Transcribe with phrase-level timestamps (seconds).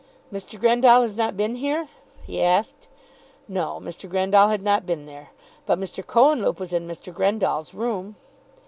[0.33, 0.59] "Mr.
[0.59, 1.87] Grendall has not been here?"
[2.25, 2.87] he asked.
[3.47, 4.09] No; Mr.
[4.09, 5.29] Grendall had not been there;
[5.67, 6.03] but Mr.
[6.03, 7.13] Cohenlupe was in Mr.
[7.13, 8.15] Grendall's room.